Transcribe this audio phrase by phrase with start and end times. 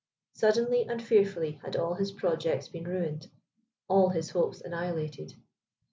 [0.33, 3.29] Suddenly and fearfully had all his projects been ruined
[3.87, 5.35] all his hopes annihilated.